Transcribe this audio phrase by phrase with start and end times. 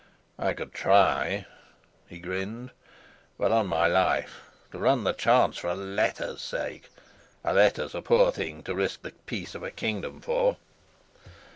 [0.39, 1.45] "I could try,"
[2.09, 2.71] he grinned.
[3.37, 6.89] "But on my life, to run the chance for a letter's sake!
[7.43, 10.57] A letter's a poor thing to risk the peace of a kingdom for."